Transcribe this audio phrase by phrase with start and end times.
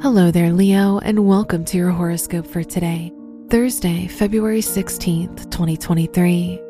[0.00, 3.12] Hello there, Leo, and welcome to your horoscope for today,
[3.50, 6.60] Thursday, February 16th, 2023.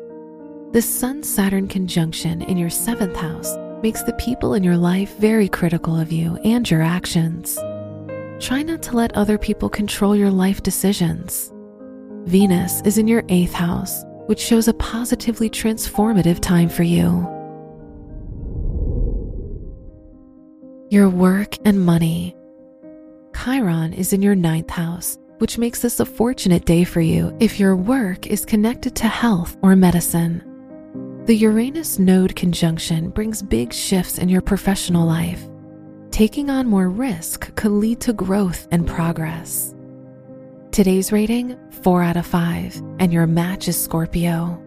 [0.71, 5.47] The Sun Saturn conjunction in your seventh house makes the people in your life very
[5.47, 7.59] critical of you and your actions.
[8.39, 11.53] Try not to let other people control your life decisions.
[12.23, 17.27] Venus is in your eighth house, which shows a positively transformative time for you.
[20.89, 22.35] Your work and money.
[23.41, 27.57] Chiron is in your ninth house, which makes this a fortunate day for you if
[27.57, 30.43] your work is connected to health or medicine.
[31.25, 35.47] The Uranus node conjunction brings big shifts in your professional life.
[36.11, 39.73] Taking on more risk could lead to growth and progress.
[40.71, 44.61] Today's rating 4 out of 5, and your match is Scorpio.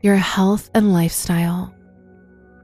[0.00, 1.74] Your health and lifestyle.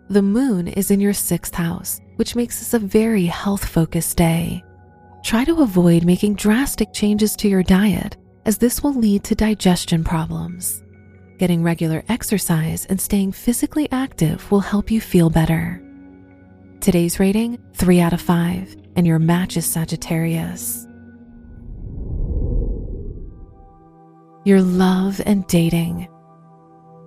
[0.09, 4.63] The moon is in your sixth house, which makes this a very health focused day.
[5.25, 10.05] Try to avoid making drastic changes to your diet, as this will lead to digestion
[10.05, 10.83] problems.
[11.39, 15.83] Getting regular exercise and staying physically active will help you feel better.
[16.81, 20.87] Today's rating 3 out of 5, and your match is Sagittarius.
[24.45, 26.09] Your love and dating.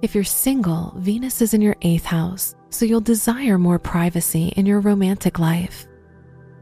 [0.02, 4.66] If you're single, Venus is in your eighth house, so you'll desire more privacy in
[4.66, 5.88] your romantic life.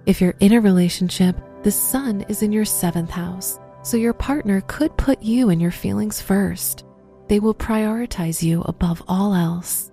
[0.07, 4.61] If you're in a relationship, the sun is in your seventh house, so your partner
[4.61, 6.83] could put you and your feelings first.
[7.27, 9.91] They will prioritize you above all else.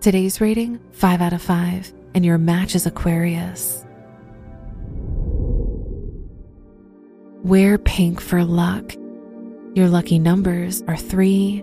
[0.00, 3.84] Today's rating 5 out of 5, and your match is Aquarius.
[7.44, 8.92] Wear pink for luck.
[9.74, 11.62] Your lucky numbers are 3,